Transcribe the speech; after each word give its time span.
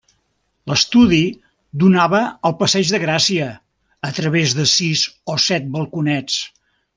L’estudi 0.69 1.19
donava 1.83 2.21
al 2.51 2.55
passeig 2.61 2.93
de 2.95 3.01
Gràcia 3.03 3.51
a 4.09 4.11
través 4.21 4.57
de 4.61 4.67
sis 4.73 5.05
o 5.35 5.37
set 5.45 5.69
balconets. 5.77 6.41